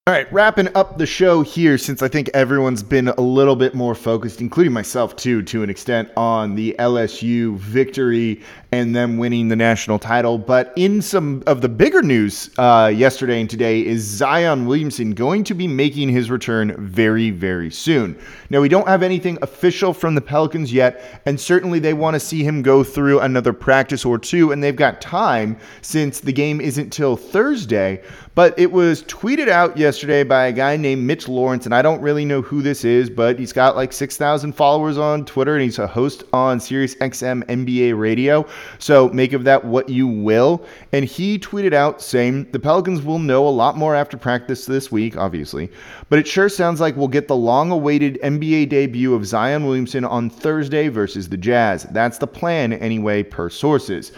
All 0.07 0.13
right, 0.13 0.31
wrapping 0.31 0.69
up 0.75 0.99
the 0.99 1.07
show 1.07 1.41
here, 1.41 1.79
since 1.79 2.03
I 2.03 2.09
think 2.09 2.29
everyone's 2.35 2.83
been 2.83 3.09
a 3.09 3.21
little 3.23 3.57
bit 3.57 3.75
more 3.75 3.95
focused, 3.95 4.43
including 4.43 4.71
myself 4.71 5.17
too, 5.17 5.43
to 5.45 5.63
an 5.63 5.71
extent, 5.71 6.11
on 6.15 6.55
the 6.55 6.77
LSU 6.79 7.57
victory 7.57 8.43
and 8.71 8.95
them 8.95 9.17
winning 9.17 9.49
the 9.49 9.57
national 9.57 9.99
title. 9.99 10.37
But 10.37 10.75
in 10.77 11.01
some 11.01 11.43
of 11.47 11.63
the 11.63 11.71
bigger 11.71 12.03
news 12.03 12.51
uh, 12.59 12.93
yesterday 12.95 13.41
and 13.41 13.49
today 13.49 13.81
is 13.81 14.03
Zion 14.03 14.67
Williamson 14.67 15.15
going 15.15 15.43
to 15.45 15.55
be 15.55 15.67
making 15.67 16.11
his 16.11 16.31
return 16.31 16.75
very, 16.77 17.31
very 17.31 17.71
soon. 17.71 18.19
Now, 18.51 18.61
we 18.61 18.69
don't 18.69 18.87
have 18.87 19.03
anything 19.03 19.39
official 19.41 19.95
from 19.95 20.15
the 20.15 20.21
Pelicans 20.21 20.71
yet, 20.71 21.23
and 21.25 21.41
certainly 21.41 21.79
they 21.79 21.95
want 21.95 22.13
to 22.13 22.21
see 22.21 22.45
him 22.45 22.61
go 22.61 22.85
through 22.85 23.21
another 23.21 23.55
practice 23.55 24.05
or 24.05 24.19
two, 24.19 24.53
and 24.53 24.63
they've 24.63 24.77
got 24.77 25.01
time 25.01 25.57
since 25.81 26.21
the 26.21 26.33
game 26.33 26.61
isn't 26.61 26.91
till 26.91 27.17
Thursday. 27.17 28.03
But 28.35 28.59
it 28.59 28.71
was 28.71 29.03
tweeted 29.05 29.49
out 29.49 29.79
yesterday 29.79 29.94
by 30.03 30.47
a 30.47 30.53
guy 30.53 30.77
named 30.77 31.03
Mitch 31.05 31.29
Lawrence, 31.29 31.67
and 31.67 31.75
I 31.75 31.83
don't 31.83 32.01
really 32.01 32.25
know 32.25 32.43
who 32.43 32.63
this 32.63 32.85
is, 32.85 33.09
but 33.09 33.39
he's 33.39 33.53
got 33.53 33.77
like 33.77 33.93
6,000 33.93 34.53
followers 34.53 34.99
on 34.99 35.25
Twitter, 35.25 35.55
and 35.55 35.63
he's 35.63 35.79
a 35.79 35.87
host 35.87 36.25
on 36.33 36.59
Sirius 36.59 36.95
XM 36.97 37.45
NBA 37.45 37.99
Radio. 37.99 38.47
So 38.79 39.09
make 39.11 39.33
of 39.33 39.45
that 39.45 39.65
what 39.65 39.89
you 39.89 40.07
will. 40.07 40.65
And 40.93 41.05
he 41.05 41.39
tweeted 41.39 41.73
out 41.73 42.03
saying 42.03 42.51
the 42.51 42.59
Pelicans 42.59 43.03
will 43.03 43.19
know 43.19 43.47
a 43.47 43.51
lot 43.51 43.77
more 43.77 43.95
after 43.95 44.17
practice 44.17 44.67
this 44.67 44.91
week, 44.91 45.17
obviously, 45.17 45.71
but 46.09 46.19
it 46.19 46.27
sure 46.27 46.49
sounds 46.49 46.81
like 46.81 46.97
we'll 46.97 47.09
get 47.09 47.29
the 47.29 47.37
long 47.37 47.71
awaited 47.71 48.19
NBA 48.23 48.69
debut 48.69 49.15
of 49.15 49.27
Zion 49.27 49.65
Williamson 49.65 50.05
on 50.05 50.29
Thursday 50.29 50.89
versus 50.89 51.29
the 51.29 51.37
Jazz. 51.37 51.85
That's 51.85 52.19
the 52.19 52.27
plan, 52.27 52.73
anyway, 52.73 53.23
per 53.23 53.49
sources. 53.49 54.13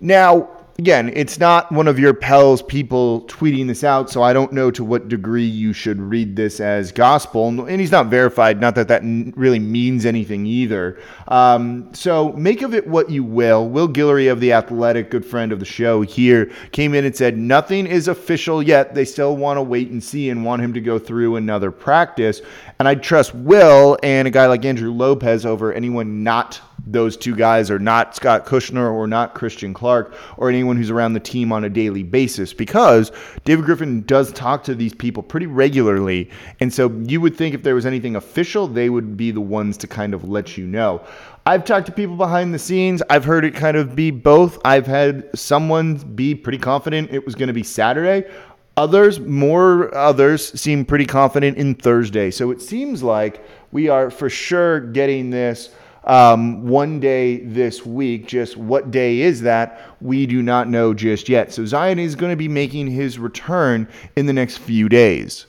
Now, 0.00 0.48
again, 0.78 1.10
it's 1.14 1.40
not 1.40 1.72
one 1.72 1.88
of 1.88 1.98
your 1.98 2.14
Pels 2.14 2.62
people 2.62 3.22
tweeting 3.22 3.66
this 3.66 3.82
out, 3.82 4.10
so 4.10 4.22
I 4.22 4.32
don't 4.32 4.52
know 4.52 4.70
to 4.70 4.84
what 4.84 5.08
degree 5.08 5.44
you 5.44 5.72
should 5.72 6.00
read 6.00 6.36
this 6.36 6.60
as 6.60 6.92
gospel. 6.92 7.48
And 7.66 7.80
he's 7.80 7.90
not 7.90 8.06
verified, 8.06 8.60
not 8.60 8.76
that 8.76 8.86
that 8.86 9.02
really 9.36 9.58
means 9.58 10.06
anything 10.06 10.46
either. 10.46 11.00
Um, 11.26 11.92
so 11.92 12.32
make 12.34 12.62
of 12.62 12.74
it 12.74 12.86
what 12.86 13.10
you 13.10 13.24
will. 13.24 13.68
Will 13.68 13.88
Guillory 13.88 14.30
of 14.30 14.38
The 14.38 14.52
Athletic, 14.52 15.10
good 15.10 15.26
friend 15.26 15.50
of 15.50 15.58
the 15.58 15.64
show 15.64 16.02
here, 16.02 16.52
came 16.70 16.94
in 16.94 17.04
and 17.04 17.16
said, 17.16 17.36
Nothing 17.36 17.84
is 17.84 18.06
official 18.06 18.62
yet. 18.62 18.94
They 18.94 19.04
still 19.04 19.36
want 19.36 19.56
to 19.56 19.62
wait 19.62 19.90
and 19.90 20.02
see 20.02 20.30
and 20.30 20.44
want 20.44 20.62
him 20.62 20.72
to 20.74 20.80
go 20.80 20.98
through 21.00 21.36
another 21.36 21.72
practice. 21.72 22.40
And 22.78 22.86
I 22.86 22.94
trust 22.94 23.34
Will 23.34 23.98
and 24.04 24.28
a 24.28 24.30
guy 24.30 24.46
like 24.46 24.64
Andrew 24.64 24.92
Lopez 24.92 25.44
over 25.44 25.72
anyone 25.72 26.22
not 26.22 26.60
those 26.92 27.16
two 27.16 27.34
guys 27.36 27.70
are 27.70 27.78
not 27.78 28.16
Scott 28.16 28.46
Kushner 28.46 28.92
or 28.92 29.06
not 29.06 29.34
Christian 29.34 29.74
Clark 29.74 30.14
or 30.36 30.48
anyone 30.48 30.76
who's 30.76 30.90
around 30.90 31.12
the 31.12 31.20
team 31.20 31.52
on 31.52 31.64
a 31.64 31.68
daily 31.68 32.02
basis 32.02 32.52
because 32.52 33.12
David 33.44 33.64
Griffin 33.64 34.02
does 34.02 34.32
talk 34.32 34.64
to 34.64 34.74
these 34.74 34.94
people 34.94 35.22
pretty 35.22 35.46
regularly. 35.46 36.30
And 36.60 36.72
so 36.72 36.90
you 37.04 37.20
would 37.20 37.36
think 37.36 37.54
if 37.54 37.62
there 37.62 37.74
was 37.74 37.86
anything 37.86 38.16
official, 38.16 38.66
they 38.66 38.88
would 38.90 39.16
be 39.16 39.30
the 39.30 39.40
ones 39.40 39.76
to 39.78 39.86
kind 39.86 40.14
of 40.14 40.28
let 40.28 40.56
you 40.56 40.66
know. 40.66 41.04
I've 41.46 41.64
talked 41.64 41.86
to 41.86 41.92
people 41.92 42.16
behind 42.16 42.52
the 42.52 42.58
scenes. 42.58 43.02
I've 43.08 43.24
heard 43.24 43.44
it 43.44 43.54
kind 43.54 43.76
of 43.76 43.96
be 43.96 44.10
both. 44.10 44.58
I've 44.64 44.86
had 44.86 45.30
someone 45.38 45.96
be 45.96 46.34
pretty 46.34 46.58
confident 46.58 47.10
it 47.10 47.24
was 47.24 47.34
going 47.34 47.46
to 47.46 47.54
be 47.54 47.62
Saturday. 47.62 48.28
Others, 48.76 49.18
more 49.20 49.92
others, 49.94 50.52
seem 50.60 50.84
pretty 50.84 51.06
confident 51.06 51.56
in 51.56 51.74
Thursday. 51.74 52.30
So 52.30 52.50
it 52.50 52.62
seems 52.62 53.02
like 53.02 53.44
we 53.72 53.88
are 53.88 54.10
for 54.10 54.30
sure 54.30 54.80
getting 54.80 55.30
this 55.30 55.70
um, 56.08 56.66
one 56.66 56.98
day 56.98 57.38
this 57.38 57.86
week. 57.86 58.26
Just 58.26 58.56
what 58.56 58.90
day 58.90 59.20
is 59.20 59.42
that? 59.42 59.80
We 60.00 60.26
do 60.26 60.42
not 60.42 60.68
know 60.68 60.94
just 60.94 61.28
yet. 61.28 61.52
So 61.52 61.64
Zion 61.66 61.98
is 61.98 62.16
going 62.16 62.32
to 62.32 62.36
be 62.36 62.48
making 62.48 62.88
his 62.88 63.18
return 63.18 63.86
in 64.16 64.26
the 64.26 64.32
next 64.32 64.58
few 64.58 64.88
days. 64.88 65.46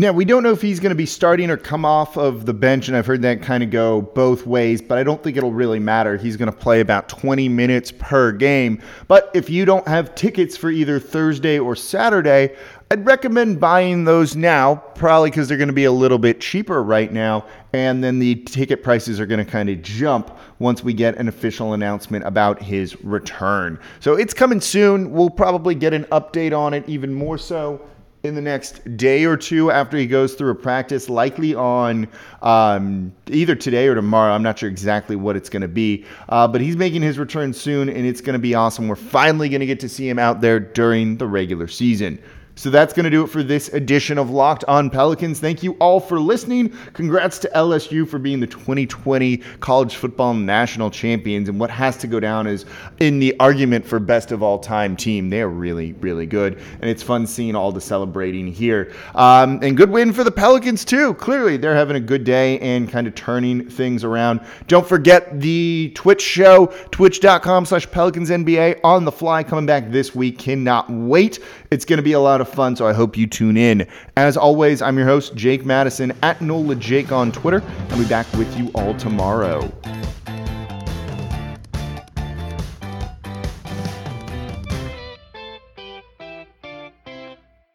Now, 0.00 0.10
we 0.10 0.24
don't 0.24 0.42
know 0.42 0.50
if 0.50 0.60
he's 0.60 0.80
going 0.80 0.90
to 0.90 0.96
be 0.96 1.06
starting 1.06 1.50
or 1.50 1.56
come 1.56 1.84
off 1.84 2.16
of 2.16 2.46
the 2.46 2.52
bench, 2.52 2.88
and 2.88 2.96
I've 2.96 3.06
heard 3.06 3.22
that 3.22 3.42
kind 3.42 3.62
of 3.62 3.70
go 3.70 4.02
both 4.02 4.44
ways, 4.44 4.82
but 4.82 4.98
I 4.98 5.04
don't 5.04 5.22
think 5.22 5.36
it'll 5.36 5.52
really 5.52 5.78
matter. 5.78 6.16
He's 6.16 6.36
going 6.36 6.50
to 6.50 6.58
play 6.58 6.80
about 6.80 7.08
20 7.08 7.48
minutes 7.48 7.92
per 7.96 8.32
game. 8.32 8.82
But 9.06 9.30
if 9.34 9.48
you 9.48 9.64
don't 9.64 9.86
have 9.86 10.16
tickets 10.16 10.56
for 10.56 10.68
either 10.68 10.98
Thursday 10.98 11.60
or 11.60 11.76
Saturday, 11.76 12.56
I'd 12.90 13.06
recommend 13.06 13.60
buying 13.60 14.02
those 14.02 14.34
now, 14.34 14.74
probably 14.96 15.30
because 15.30 15.46
they're 15.46 15.58
going 15.58 15.68
to 15.68 15.72
be 15.72 15.84
a 15.84 15.92
little 15.92 16.18
bit 16.18 16.40
cheaper 16.40 16.82
right 16.82 17.12
now, 17.12 17.46
and 17.72 18.02
then 18.02 18.18
the 18.18 18.34
ticket 18.46 18.82
prices 18.82 19.20
are 19.20 19.26
going 19.26 19.44
to 19.44 19.48
kind 19.48 19.70
of 19.70 19.80
jump 19.80 20.36
once 20.58 20.82
we 20.82 20.92
get 20.92 21.16
an 21.18 21.28
official 21.28 21.72
announcement 21.72 22.26
about 22.26 22.60
his 22.60 23.00
return. 23.04 23.78
So 24.00 24.14
it's 24.14 24.34
coming 24.34 24.60
soon. 24.60 25.12
We'll 25.12 25.30
probably 25.30 25.76
get 25.76 25.94
an 25.94 26.02
update 26.06 26.52
on 26.52 26.74
it 26.74 26.82
even 26.88 27.14
more 27.14 27.38
so 27.38 27.80
in 28.24 28.34
the 28.34 28.40
next 28.40 28.96
day 28.96 29.24
or 29.24 29.36
two 29.36 29.70
after 29.70 29.98
he 29.98 30.06
goes 30.06 30.32
through 30.32 30.50
a 30.50 30.54
practice, 30.54 31.10
likely 31.10 31.54
on 31.54 32.08
um, 32.40 33.12
either 33.26 33.54
today 33.54 33.86
or 33.86 33.94
tomorrow. 33.94 34.32
I'm 34.32 34.42
not 34.42 34.58
sure 34.58 34.68
exactly 34.68 35.14
what 35.14 35.36
it's 35.36 35.50
going 35.50 35.60
to 35.60 35.68
be, 35.68 36.06
uh, 36.30 36.48
but 36.48 36.62
he's 36.62 36.76
making 36.76 37.02
his 37.02 37.18
return 37.18 37.52
soon, 37.52 37.90
and 37.90 38.06
it's 38.06 38.22
going 38.22 38.32
to 38.32 38.38
be 38.38 38.54
awesome. 38.54 38.88
We're 38.88 38.96
finally 38.96 39.50
going 39.50 39.60
to 39.60 39.66
get 39.66 39.78
to 39.80 39.90
see 39.90 40.08
him 40.08 40.18
out 40.18 40.40
there 40.40 40.58
during 40.58 41.18
the 41.18 41.26
regular 41.26 41.68
season. 41.68 42.18
So 42.56 42.70
that's 42.70 42.92
going 42.92 43.04
to 43.04 43.10
do 43.10 43.24
it 43.24 43.28
for 43.28 43.42
this 43.42 43.68
edition 43.70 44.16
of 44.16 44.30
Locked 44.30 44.64
on 44.68 44.88
Pelicans. 44.88 45.40
Thank 45.40 45.64
you 45.64 45.72
all 45.80 45.98
for 45.98 46.20
listening. 46.20 46.72
Congrats 46.92 47.38
to 47.40 47.50
LSU 47.54 48.08
for 48.08 48.18
being 48.20 48.38
the 48.38 48.46
2020 48.46 49.38
college 49.58 49.96
football 49.96 50.34
national 50.34 50.90
champions 50.90 51.48
and 51.48 51.58
what 51.58 51.70
has 51.70 51.96
to 51.98 52.06
go 52.06 52.20
down 52.20 52.46
is 52.46 52.64
in 53.00 53.18
the 53.18 53.34
argument 53.40 53.84
for 53.84 53.98
best 53.98 54.30
of 54.30 54.40
all 54.40 54.60
time 54.60 54.96
team. 54.96 55.30
They're 55.30 55.48
really, 55.48 55.94
really 55.94 56.26
good. 56.26 56.60
And 56.80 56.88
it's 56.88 57.02
fun 57.02 57.26
seeing 57.26 57.56
all 57.56 57.72
the 57.72 57.80
celebrating 57.80 58.46
here. 58.46 58.92
Um, 59.16 59.58
and 59.62 59.76
good 59.76 59.90
win 59.90 60.12
for 60.12 60.22
the 60.22 60.30
Pelicans, 60.30 60.84
too. 60.84 61.14
Clearly, 61.14 61.56
they're 61.56 61.74
having 61.74 61.96
a 61.96 62.00
good 62.00 62.22
day 62.22 62.60
and 62.60 62.88
kind 62.88 63.08
of 63.08 63.16
turning 63.16 63.68
things 63.68 64.04
around. 64.04 64.40
Don't 64.68 64.86
forget 64.86 65.40
the 65.40 65.90
Twitch 65.96 66.22
show, 66.22 66.66
twitch.com 66.92 67.66
slash 67.66 67.90
Pelicans 67.90 68.30
NBA 68.30 68.80
on 68.84 69.04
the 69.04 69.12
fly 69.12 69.42
coming 69.42 69.66
back 69.66 69.90
this 69.90 70.14
week. 70.14 70.38
Cannot 70.38 70.88
wait. 70.88 71.40
It's 71.72 71.84
going 71.84 71.96
to 71.96 72.02
be 72.02 72.12
a 72.12 72.20
lot 72.20 72.43
of 72.46 72.54
fun, 72.54 72.76
so 72.76 72.86
I 72.86 72.92
hope 72.92 73.16
you 73.16 73.26
tune 73.26 73.56
in. 73.56 73.86
As 74.16 74.36
always, 74.36 74.82
I'm 74.82 74.96
your 74.96 75.06
host, 75.06 75.34
Jake 75.34 75.64
Madison, 75.64 76.12
at 76.22 76.40
NOLA 76.40 76.76
Jake 76.76 77.10
on 77.10 77.32
Twitter. 77.32 77.62
I'll 77.90 77.98
be 77.98 78.06
back 78.06 78.30
with 78.34 78.56
you 78.56 78.70
all 78.74 78.94
tomorrow. 78.94 79.72